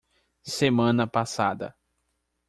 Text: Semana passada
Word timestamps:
Semana 0.41 1.05
passada 1.05 1.75